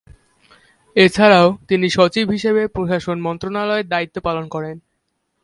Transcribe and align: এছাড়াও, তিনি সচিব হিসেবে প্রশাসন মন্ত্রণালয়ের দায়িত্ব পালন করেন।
এছাড়াও, 0.95 1.47
তিনি 1.67 1.87
সচিব 1.89 2.25
হিসেবে 2.29 2.61
প্রশাসন 2.67 3.17
মন্ত্রণালয়ের 3.21 3.87
দায়িত্ব 3.87 4.15
পালন 4.21 4.45
করেন। 4.47 4.75